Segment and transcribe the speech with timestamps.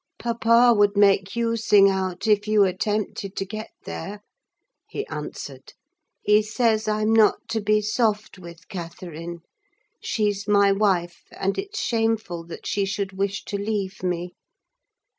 [0.17, 4.23] "Papa would make you sing out, if you attempted to get there,"
[4.89, 5.73] he answered.
[6.23, 9.41] "He says I'm not to be soft with Catherine:
[10.01, 14.31] she's my wife, and it's shameful that she should wish to leave me.